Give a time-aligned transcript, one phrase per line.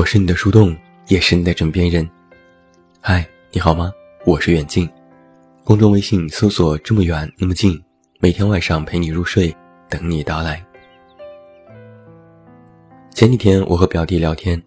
[0.00, 0.74] 我是你的树洞，
[1.08, 2.08] 也是你的枕边人。
[3.02, 3.92] 嗨，你好吗？
[4.24, 4.88] 我是远近，
[5.62, 7.78] 公众微信搜索“这么远那么近”，
[8.18, 9.54] 每天晚上陪你入睡，
[9.90, 10.64] 等你到来。
[13.10, 14.60] 前几天我和表弟聊天，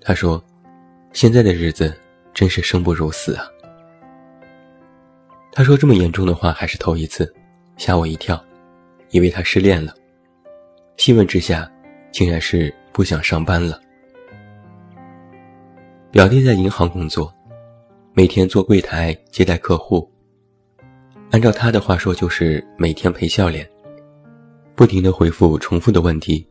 [0.00, 0.44] 他说
[1.14, 1.96] ：“现在的日子
[2.34, 3.46] 真是生不如死啊。”
[5.54, 7.32] 他说这么严重的话还是头一次，
[7.76, 8.44] 吓我一跳，
[9.10, 9.94] 以为他失恋了。
[10.96, 11.70] 细问之下，
[12.10, 13.80] 竟然是不想上班了。
[16.16, 17.30] 表弟在银行工作，
[18.14, 20.10] 每天做柜台接待客户。
[21.30, 23.68] 按照他的话说，就是每天陪笑脸，
[24.74, 26.48] 不停的回复重复的问题，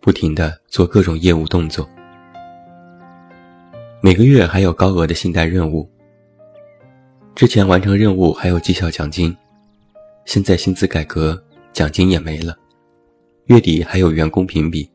[0.00, 1.88] 不停的做各种业务动作。
[4.00, 5.88] 每个月还有高额的信贷任务。
[7.36, 9.32] 之前完成任务还有绩效奖金，
[10.24, 11.40] 现在薪资改革，
[11.72, 12.56] 奖金也没了。
[13.44, 14.90] 月底还有员工评比，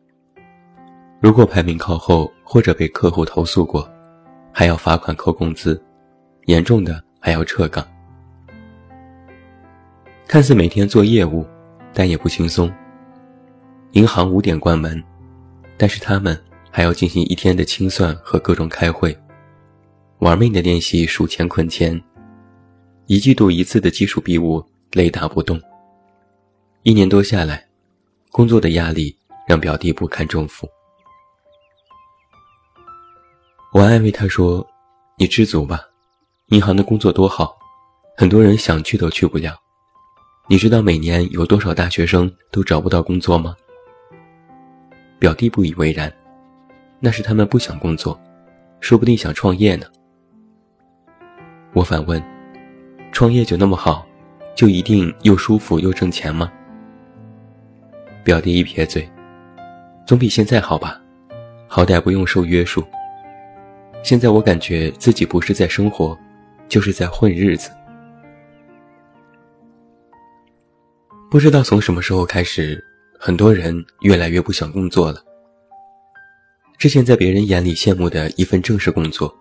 [1.22, 3.90] 如果排名靠后或者被客户投诉过，
[4.60, 5.82] 还要罚款扣工资，
[6.48, 7.88] 严重的还要撤岗。
[10.28, 11.48] 看似每天做业务，
[11.94, 12.70] 但也不轻松。
[13.92, 15.02] 银行五点关门，
[15.78, 16.38] 但是他们
[16.70, 19.18] 还要进行一天的清算和各种开会，
[20.18, 21.98] 玩命的练习数钱捆钱，
[23.06, 25.58] 一季度一次的基础比武，雷打不动。
[26.84, 27.66] 一年多下来。
[28.30, 29.16] 工作的压力
[29.48, 30.68] 让表弟不堪重负，
[33.72, 34.66] 我安慰他说
[35.16, 35.80] ：“你知足吧，
[36.48, 37.56] 银行的工作多好，
[38.18, 39.56] 很多人想去都去不了。
[40.48, 43.56] 你知道每年有多少大学生都找不到工作吗？”
[45.20, 46.12] 表弟不以为然
[47.00, 48.20] ：“那是他们不想工作，
[48.80, 49.86] 说不定想创业呢。”
[51.74, 52.20] 我反问
[53.14, 54.04] ：“创业就那么好，
[54.56, 56.52] 就一定又舒服又挣钱吗？”
[58.26, 59.08] 表弟一撇嘴，
[60.08, 61.00] 总比现在好吧，
[61.68, 62.84] 好歹不用受约束。
[64.02, 66.18] 现在我感觉自己不是在生活，
[66.68, 67.70] 就是在混日子。
[71.30, 72.84] 不知道从什么时候开始，
[73.20, 75.24] 很多人越来越不想工作了。
[76.78, 79.32] 之前在别人眼里羡慕的一份正式工作，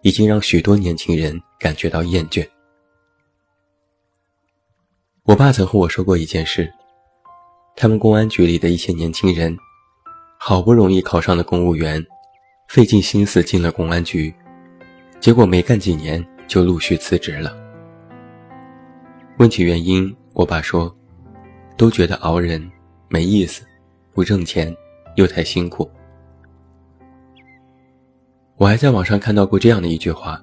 [0.00, 2.48] 已经让许多年轻人感觉到厌倦。
[5.24, 6.72] 我爸曾和我说过一件事。
[7.76, 9.56] 他们公安局里的一些年轻人，
[10.38, 12.04] 好不容易考上了公务员，
[12.68, 14.32] 费尽心思进了公安局，
[15.20, 17.54] 结果没干几年就陆续辞职了。
[19.38, 20.94] 问起原因，我爸说，
[21.76, 22.70] 都觉得熬人
[23.08, 23.62] 没意思，
[24.12, 24.74] 不挣钱，
[25.16, 25.90] 又太辛苦。
[28.56, 30.42] 我还在网上看到过这样的一句话：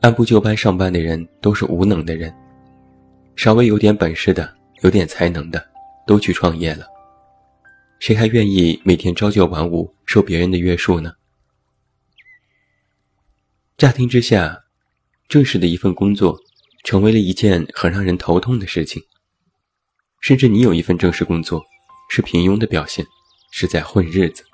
[0.00, 2.34] 按部就班上班的人都是无能的人，
[3.36, 4.52] 稍微有点本事的，
[4.82, 5.64] 有点才能的。
[6.06, 6.86] 都去创业了，
[7.98, 11.14] 谁还愿意每天朝九晚五受别人的约束呢？
[13.76, 14.64] 乍听之下，
[15.28, 16.38] 正式的一份工作
[16.84, 19.02] 成为了一件很让人头痛的事情。
[20.20, 21.64] 甚至你有一份正式工作，
[22.10, 23.06] 是平庸的表现，
[23.50, 24.44] 是在混日子。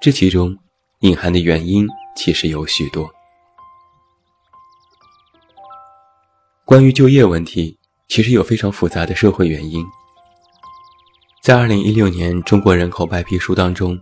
[0.00, 0.56] 这其中
[1.00, 3.10] 隐含的原因其实有许多。
[6.64, 7.78] 关于就业问题。
[8.06, 9.84] 其实有非常复杂的社会原因。
[11.44, 14.00] 在二零一六年中国人口白皮书当中，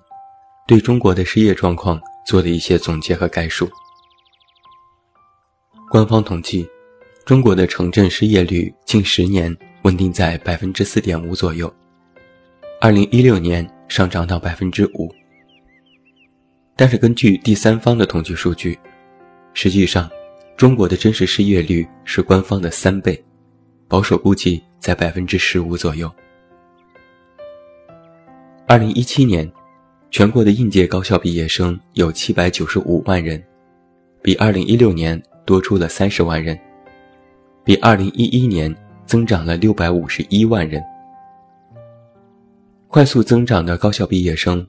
[0.65, 3.69] 对中国的失业状况做了一些总结和概述。
[5.91, 6.65] 官方统计，
[7.27, 9.53] 中国的城镇失业率近十年
[9.83, 11.75] 稳定在百分之四点五左右，
[12.81, 15.13] 二零一六年上涨到百分之五。
[16.77, 18.79] 但是根据第三方的统计数据，
[19.53, 20.09] 实际上，
[20.57, 23.21] 中国的真实失业率是官方的三倍。
[23.89, 26.09] 保守估计在百分之十五左右。
[28.69, 29.51] 二零一七年，
[30.11, 33.43] 全国的应届高校毕业生有七百九十五万人，
[34.23, 36.59] 比二零一六年多出了三十万人，
[37.65, 38.75] 比二零一一年
[39.05, 40.83] 增长了六百五十一万人。
[42.89, 44.67] 快速增长的高校毕业生，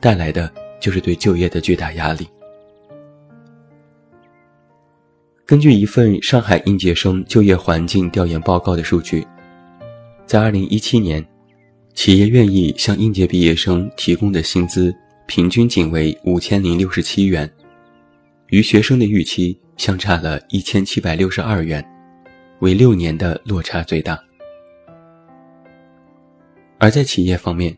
[0.00, 0.50] 带来的
[0.80, 2.26] 就是对就业的巨大压力。
[5.44, 9.26] 根据一份上海应届生就业环境调研报告的数据，
[10.24, 11.26] 在2017年，
[11.94, 14.94] 企业愿意向应届毕业生提供的薪资
[15.26, 17.50] 平均仅为五千零六十七元，
[18.48, 21.84] 与学生的预期相差了一千七百六十二元，
[22.60, 24.18] 为六年的落差最大。
[26.78, 27.76] 而在企业方面，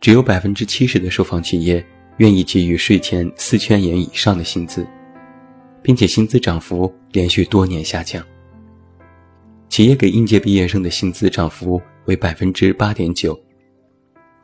[0.00, 1.84] 只有百分之七十的受访企业
[2.18, 4.86] 愿意给予税前四千元以上的薪资。
[5.82, 8.22] 并且薪资涨幅连续多年下降。
[9.68, 13.38] 企业给应届毕业生的薪资涨幅为百分之八点九，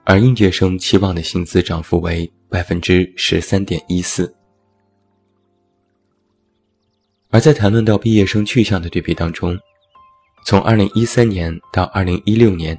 [0.04, 4.32] 而应届生期望的薪资涨幅为百分之十三点一四。
[7.30, 9.58] 而在谈论到毕业生去向的对比当中，
[10.44, 12.78] 从二零一三年到二零一六年，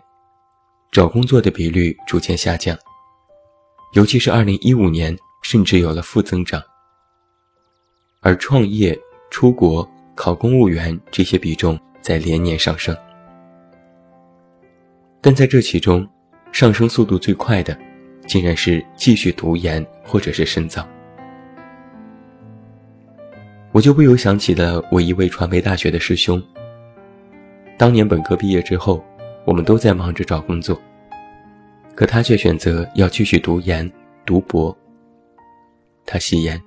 [0.92, 2.78] 找工作的比率逐渐下降，
[3.94, 6.64] 尤其是二零一五年，甚至有了负增长。
[8.22, 8.98] 而创业、
[9.30, 12.96] 出国、考公务员这些比重在连年上升，
[15.22, 16.08] 但在这其中，
[16.52, 17.76] 上升速度最快的，
[18.28, 20.88] 竟然是继续读研或者是深造。
[23.72, 26.40] 我就不由想起了我一位传媒大学的师兄。
[27.76, 29.04] 当年本科毕业之后，
[29.44, 30.80] 我们都在忙着找工作，
[31.96, 33.92] 可他却选择要继续读研、
[34.28, 34.78] 读博。
[36.06, 36.62] 他誓言，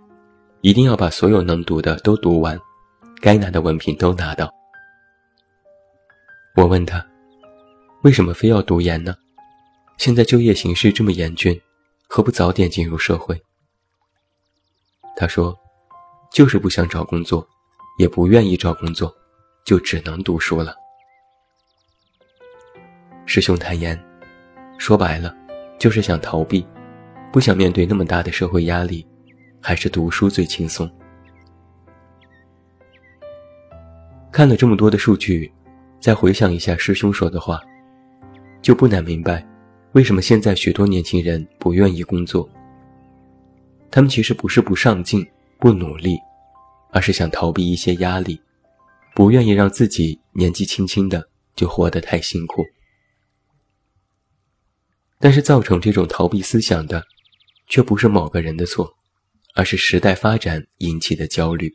[0.62, 2.58] 一定要把所有能读的都读完，
[3.20, 4.52] 该拿的文凭都拿到。
[6.58, 7.06] 我问他，
[8.02, 9.14] 为什么非要读研呢？
[9.96, 11.56] 现在就业形势这么严峻，
[12.08, 13.40] 何不早点进入社会？
[15.16, 15.56] 他说，
[16.32, 17.46] 就是不想找工作，
[17.96, 19.14] 也不愿意找工作，
[19.64, 20.74] 就只能读书了。
[23.24, 23.96] 师兄坦言，
[24.78, 25.32] 说白了，
[25.78, 26.66] 就是想逃避，
[27.32, 29.06] 不想面对那么大的社会压力，
[29.62, 30.90] 还是读书最轻松。
[34.32, 35.52] 看了这么多的数据，
[36.00, 37.60] 再回想一下师兄说的话，
[38.62, 39.46] 就不难明白，
[39.92, 42.48] 为什么现在许多年轻人不愿意工作。
[43.90, 45.26] 他们其实不是不上进、
[45.58, 46.16] 不努力，
[46.92, 48.40] 而是想逃避一些压力，
[49.14, 52.64] 不愿意让自己年纪轻轻的就活得太辛苦。
[55.18, 57.02] 但是造成这种逃避思想的，
[57.66, 58.94] 却不是某个人的错，
[59.54, 61.74] 而是时代发展引起的焦虑。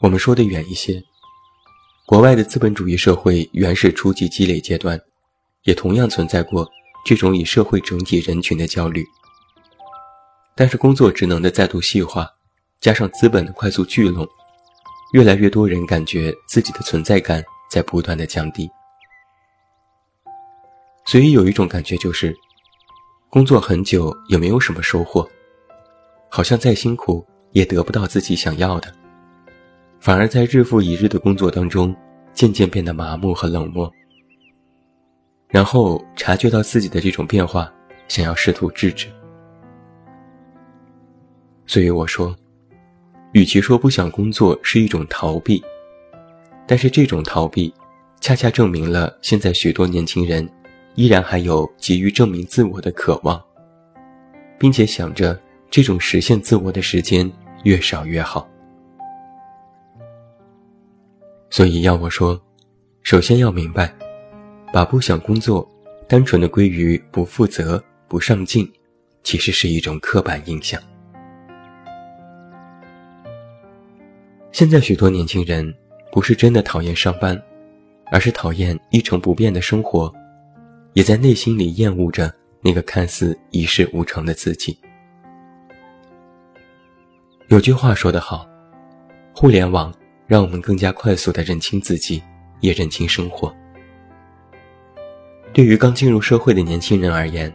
[0.00, 1.04] 我们说的远一些，
[2.06, 4.98] 国外的资本主义社会原始初级积累阶段，
[5.64, 6.66] 也同样存在过
[7.04, 9.04] 这种以社会整体人群的焦虑。
[10.56, 12.26] 但是工作职能的再度细化，
[12.80, 14.26] 加上资本的快速聚拢，
[15.12, 18.70] 越来越多人感觉自己的存在感在不断的降低。
[21.04, 22.34] 所以有一种感觉就是，
[23.28, 25.28] 工作很久也没有什么收获，
[26.30, 28.94] 好像再辛苦也得不到自己想要的，
[30.00, 31.94] 反而在日复一日的工作当中，
[32.32, 33.92] 渐渐变得麻木和冷漠。
[35.48, 37.70] 然后察觉到自己的这种变化，
[38.08, 39.08] 想要试图制止。
[41.66, 42.34] 所以我说，
[43.32, 45.62] 与其说不想工作是一种逃避，
[46.66, 47.72] 但是这种逃避，
[48.20, 50.48] 恰恰证明了现在许多年轻人。
[50.96, 53.40] 依然还有急于证明自我的渴望，
[54.58, 57.30] 并且想着这种实现自我的时间
[57.62, 58.46] 越少越好。
[61.50, 62.40] 所以要我说，
[63.02, 63.92] 首先要明白，
[64.72, 65.68] 把不想工作
[66.08, 68.70] 单纯的归于不负责、不上进，
[69.24, 70.80] 其实是一种刻板印象。
[74.52, 75.74] 现在许多年轻人
[76.12, 77.40] 不是真的讨厌上班，
[78.12, 80.12] 而是讨厌一成不变的生活。
[80.92, 84.76] 也在内心里厌恶着那个看似一事无成的自己。
[87.46, 88.44] 有句话说得好，
[89.32, 89.94] 互联网
[90.30, 92.22] 让我们更加快速地认清自己，
[92.60, 93.52] 也认清生活。
[95.52, 97.52] 对于刚进入社会的年轻人而言，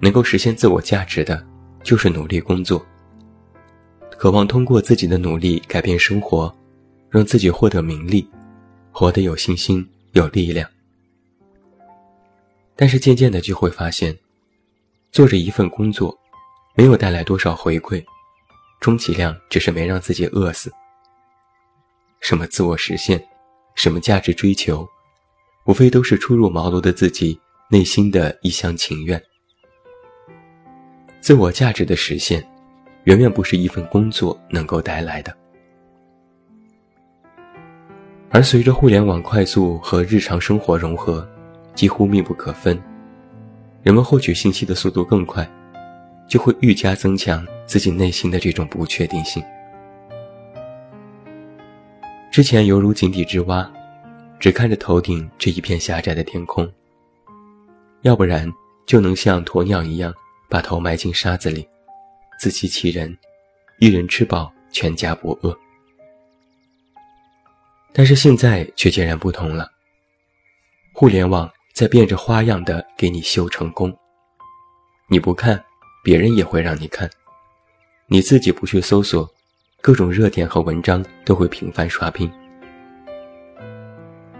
[0.00, 1.46] 能够实现自我价值的，
[1.82, 2.82] 就是努力工作，
[4.16, 6.50] 渴望通过自己的努力改变生活，
[7.10, 8.26] 让自己获得名利，
[8.90, 10.66] 活得有信心、有力量。
[12.76, 14.16] 但是渐渐的就会发现，
[15.12, 16.18] 做着一份工作，
[16.74, 18.02] 没有带来多少回馈，
[18.80, 20.72] 充其量只是没让自己饿死。
[22.30, 23.20] 什么自我实现，
[23.74, 24.88] 什么价值追求，
[25.66, 27.36] 无非都是初入茅庐的自己
[27.68, 29.20] 内心的一厢情愿。
[31.20, 32.48] 自我价值的实现，
[33.02, 35.36] 远远不是一份工作能够带来的。
[38.30, 41.28] 而随着互联网快速和日常生活融合。
[41.74, 42.80] 几乎密不可分，
[43.82, 45.44] 人们获取信息的速度更快，
[46.28, 49.42] 就会愈加增强自己内心的这种不确定性。
[52.30, 53.68] 之前犹如井底之蛙，
[54.38, 56.64] 只看着头顶这一片狭窄的天空；
[58.02, 58.50] 要不然
[58.86, 60.14] 就能像鸵鸟一样
[60.48, 61.68] 把头埋进沙子里，
[62.38, 63.16] 自欺欺人，
[63.78, 65.58] 一人吃饱全家不饿。
[67.92, 69.70] 但是现在却截然不同了，
[70.92, 71.50] 互联网。
[71.72, 73.96] 在变着花样的给你秀成功，
[75.06, 75.64] 你不看，
[76.02, 77.08] 别人也会让你看；
[78.06, 79.26] 你自己不去搜索，
[79.82, 82.30] 各种热点和文章都会频繁刷屏。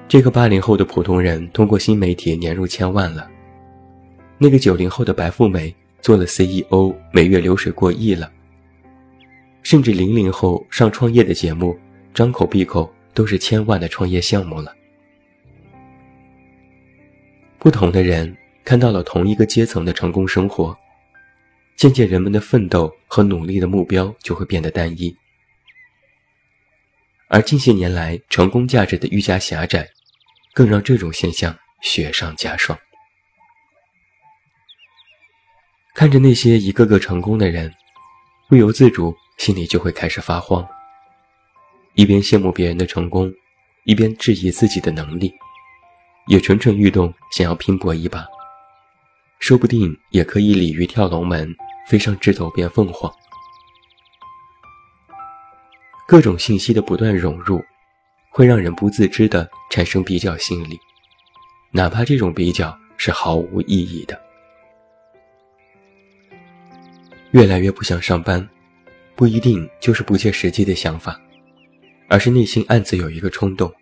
[0.06, 3.30] 这个八零后的普通人通过新媒体年入千万了，
[4.37, 8.30] 那个九零后的白富美做了 CEO，每月流水过亿了，
[9.62, 11.78] 甚至零零后上创业的节目，
[12.12, 14.75] 张口闭口都是千万的创业项目了。
[17.59, 20.76] 不同的人看到了同一个阶层的成功生活，
[21.76, 25.14] 渐渐人们的奋斗和努力的目标就会变得单一，
[27.30, 29.88] 而近些年来成功价值的愈加狭窄。
[30.52, 32.76] 更让这种现象雪上加霜。
[35.94, 37.72] 看着那些一个个成功的人，
[38.49, 40.66] 不由自主心里就会开始发慌，
[41.94, 43.32] 一边羡慕别人的成功，
[43.84, 45.32] 一边质疑自己的能力，
[46.26, 48.26] 也蠢蠢欲动，想要拼搏一把，
[49.38, 51.54] 说不定也可以鲤鱼跳龙门，
[51.87, 53.10] 飞上枝头变凤凰。
[56.11, 57.64] 各种信息的不断融入。
[58.33, 60.79] 会让人不自知地产生比较心理，
[61.73, 64.21] 哪怕这种比较是毫无意义的。
[67.33, 68.49] 越来越不想上班，
[69.17, 71.21] 不一定就是不切实际的想法，
[72.09, 73.73] 而是内心暗自有一个冲动：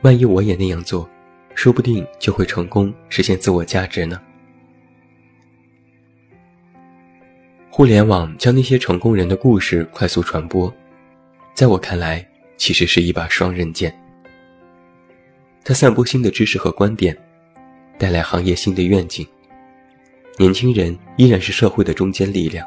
[0.00, 1.08] 万一我也那样做，
[1.54, 4.20] 说不定就会成功实现自我价值呢。
[7.68, 10.74] 互联网将那些成功人的故事快速传播，
[11.54, 12.26] 在我看来。
[12.56, 13.92] 其实是一把双刃剑。
[15.64, 17.14] 它散播新的知识和观点，
[17.98, 19.26] 带来行业新的愿景。
[20.38, 22.64] 年轻人依然是社会的中坚力量，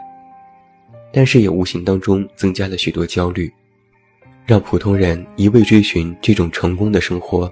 [1.12, 3.52] 但是也无形当中增加了许多焦虑，
[4.46, 7.52] 让普通人一味追寻这种成功的生活，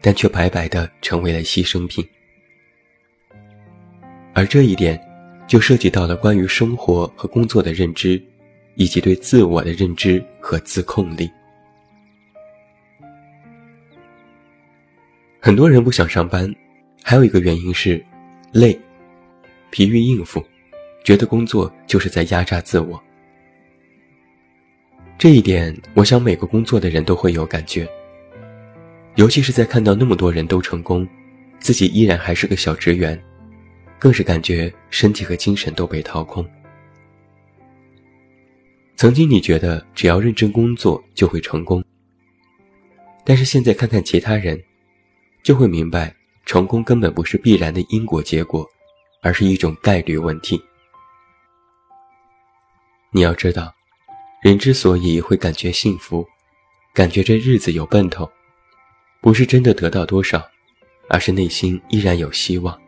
[0.00, 2.06] 但却白白的成为了牺牲品。
[4.34, 4.98] 而这一点，
[5.48, 8.22] 就涉及到了关于生活和工作的认知，
[8.74, 11.30] 以及对自我的认知和自控力。
[15.40, 16.52] 很多人不想上班，
[17.02, 18.04] 还有一个原因是
[18.52, 18.78] 累、
[19.70, 20.44] 疲于应付，
[21.04, 23.02] 觉得工作就是在压榨自我。
[25.18, 27.88] 这一点，我想每个工作的人都会有感觉。
[29.16, 31.06] 尤其是在看到那么多人都成功，
[31.58, 33.20] 自己依然还是个小职员，
[33.98, 36.48] 更是感觉身体和精神都被掏空。
[38.96, 41.82] 曾经你觉得只要认真工作就会成功，
[43.24, 44.62] 但是现在看看其他人。
[45.42, 46.14] 就会明白，
[46.46, 48.64] 成功根本不是必然的因果结果，
[49.22, 50.62] 而是一种概率问题。
[53.10, 53.74] 你要知道，
[54.40, 56.24] 人之所以会感觉幸福，
[56.94, 58.30] 感觉这日子有奔头，
[59.20, 60.40] 不是真的得到多少，
[61.08, 62.80] 而是内心依然有希望。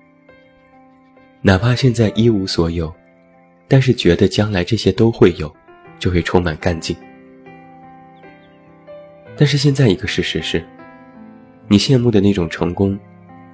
[1.42, 2.94] 哪怕现在一无所有，
[3.66, 5.52] 但是觉得将来这些都会有，
[5.98, 6.96] 就会充满干劲。
[9.36, 10.64] 但是现在一个事实是。
[11.66, 12.98] 你羡慕的那种成功，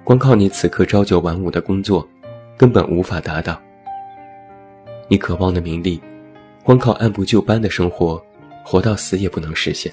[0.03, 2.07] 光靠你此刻朝九晚五的工作，
[2.57, 3.55] 根本无法达到；
[5.07, 6.01] 你渴望的名利，
[6.65, 8.21] 光靠按部就班的生活，
[8.65, 9.93] 活到死也不能实现。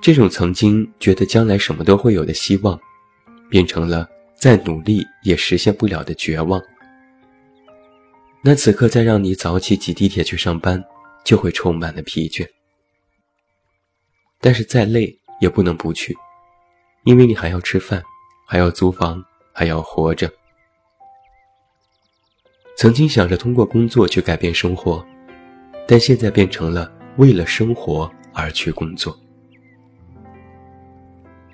[0.00, 2.80] 这种曾经觉得将来什么都会有的希望，
[3.50, 6.58] 变成了再努力也实现不了的绝望。
[8.42, 10.82] 那此刻再让你早起挤地铁去上班，
[11.24, 12.48] 就会充满了疲倦。
[14.40, 15.16] 但是再累。
[15.40, 16.14] 也不能不去，
[17.04, 18.02] 因为你还要吃饭，
[18.46, 20.30] 还要租房，还要活着。
[22.76, 25.02] 曾经想着通过工作去改变生活，
[25.88, 29.18] 但现在变成了为了生活而去工作。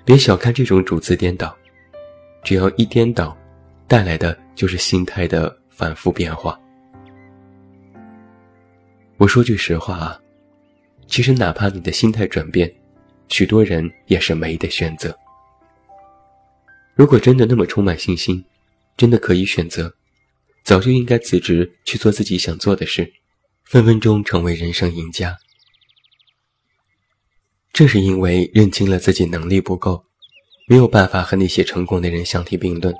[0.03, 1.57] 别小看这种主次颠倒，
[2.43, 3.37] 只要一颠倒，
[3.87, 6.59] 带来的就是心态的反复变化。
[9.17, 10.19] 我说句实话啊，
[11.07, 12.71] 其实哪怕你的心态转变。
[13.29, 15.17] 许多人也是没得选择。
[16.95, 18.45] 如果真的那么充满信心，
[18.95, 19.93] 真的可以选择，
[20.63, 23.11] 早就应该辞职去做自己想做的事，
[23.65, 25.35] 分分钟成为人生赢家。
[27.73, 30.05] 正是因为认清了自己能力不够，
[30.67, 32.95] 没有办法和那些成功的人相提并论，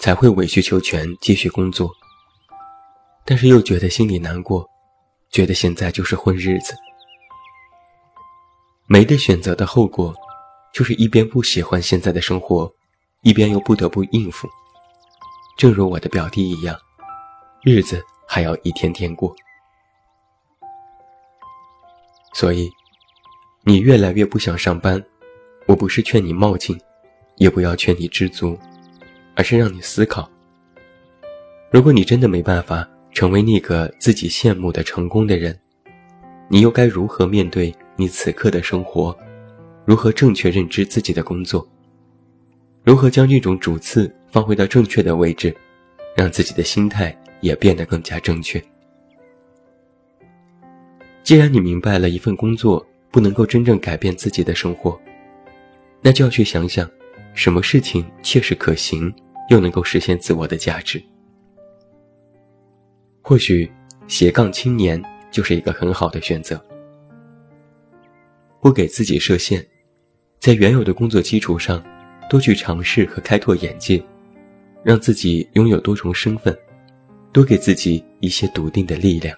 [0.00, 1.90] 才会委曲求全继续工作。
[3.24, 4.68] 但是又觉得心里难过，
[5.32, 6.74] 觉得现在就是混日子。
[8.86, 10.14] 没得选择的后果，
[10.74, 12.70] 就是一边不喜欢现在的生活，
[13.22, 14.46] 一边又不得不应付。
[15.56, 16.78] 正如我的表弟一样，
[17.62, 19.34] 日子还要一天天过。
[22.34, 22.70] 所以，
[23.64, 25.02] 你越来越不想上班，
[25.66, 26.78] 我不是劝你冒进，
[27.36, 28.58] 也不要劝你知足，
[29.34, 30.30] 而是让你思考：
[31.70, 35.58] 如果你真的没办法成为那个自己羡慕的成功的人，
[36.48, 37.74] 你又该如何面对？
[37.94, 39.16] 你此刻的生活，
[39.84, 41.68] 如何正确认知自己的工作，
[42.82, 45.54] 如何将这种主次放回到正确的位置，
[46.16, 48.60] 让自己的心态也变得更加正确。
[51.22, 54.98] 既然你明白了一份工作不能够真正改变自己的生活，
[56.00, 56.90] 那就要去想想，
[57.34, 59.12] 什么事情切实可行，
[59.50, 61.00] 又能够实现自我的价值。
[63.22, 63.70] 或许
[64.08, 65.00] 斜杠青年
[65.30, 66.62] 就是一个很好的选择。
[68.60, 69.64] 不给自己设限，
[70.38, 71.82] 在原有的工作基础上，
[72.28, 74.02] 多去尝试和开拓眼界，
[74.84, 76.56] 让自己拥有多重身份，
[77.32, 79.36] 多给自己一些笃定的力量。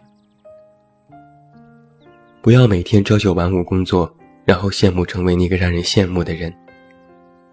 [2.43, 4.15] 不要每天朝九晚五工作，
[4.45, 6.53] 然后羡慕成为那个让人羡慕的人，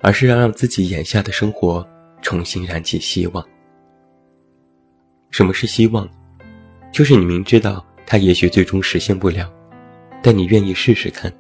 [0.02, 1.88] 而是要让自己眼下的生活
[2.22, 3.46] 重新燃起希望。
[5.30, 6.06] 什么是希望？
[6.92, 9.52] 就是你明知道它也许最终实现不了，
[10.22, 11.32] 但你愿意试试看。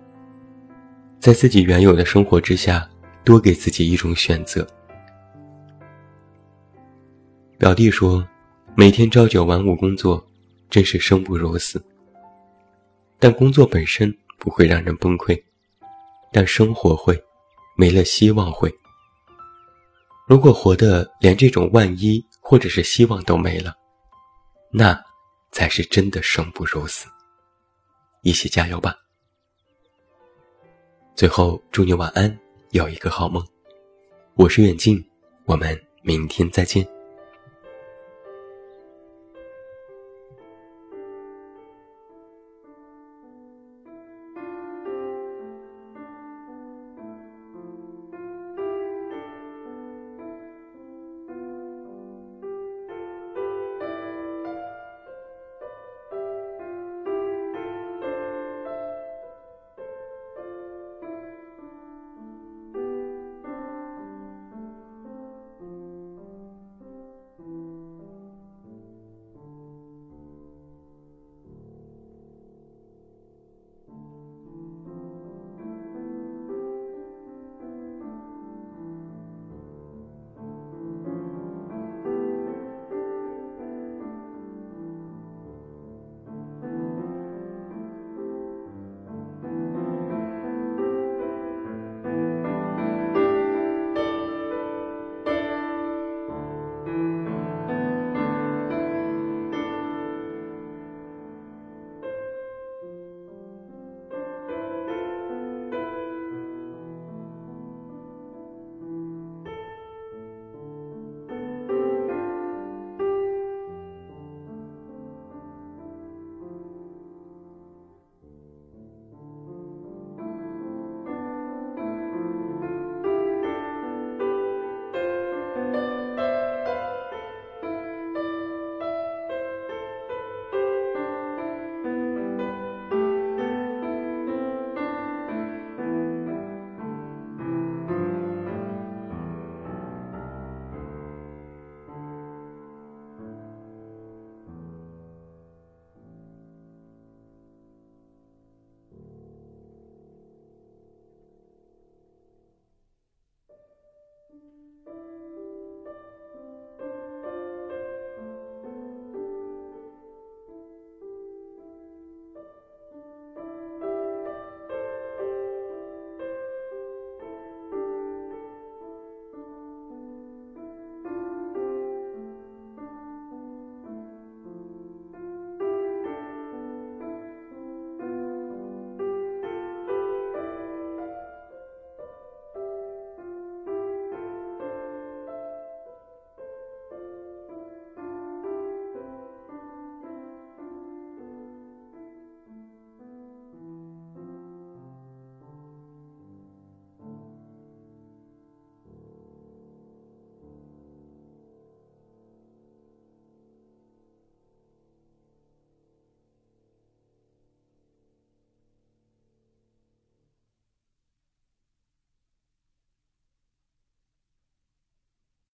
[1.20, 2.90] 在自己原有的生活之下，
[3.24, 4.66] 多给自己一种选择。
[7.58, 8.28] 表弟说
[8.74, 10.26] ：“每天朝九晚五工作，
[10.70, 11.84] 真是生不如死。
[13.20, 15.40] 但工作本身不会让人崩溃，
[16.32, 17.22] 但生活会，
[17.78, 18.74] 没了希望会。
[20.28, 23.76] 如果活的连这种万一或者是希望都没了，
[24.72, 25.00] 那
[25.52, 27.08] 才是真的生不如死。
[28.22, 28.96] 一起加油吧！”
[31.16, 32.40] 最后，祝你晚安，
[32.72, 33.46] 有一个好梦。
[34.36, 35.04] 我是远近，
[35.46, 37.01] 我们明天再见。